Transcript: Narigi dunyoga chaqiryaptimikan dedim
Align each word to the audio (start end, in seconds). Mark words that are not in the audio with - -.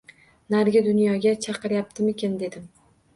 Narigi 0.53 0.81
dunyoga 0.87 1.33
chaqiryaptimikan 1.47 2.39
dedim 2.45 2.65